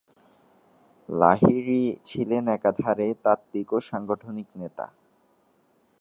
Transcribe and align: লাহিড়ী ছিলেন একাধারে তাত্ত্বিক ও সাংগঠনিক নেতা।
লাহিড়ী 1.09 1.81
ছিলেন 2.05 2.43
একাধারে 2.57 3.07
তাত্ত্বিক 3.23 3.67
ও 3.73 3.77
সাংগঠনিক 3.89 4.47
নেতা। 4.55 4.85